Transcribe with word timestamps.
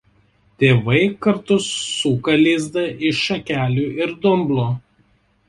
Tėvai 0.61 1.01
kartu 1.25 1.57
suka 1.65 2.35
lizdą 2.45 2.87
iš 3.11 3.21
šakelių 3.27 3.87
ir 4.01 4.17
dumblo. 4.27 4.67